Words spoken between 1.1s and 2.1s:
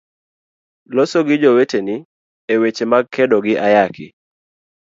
gi joweteni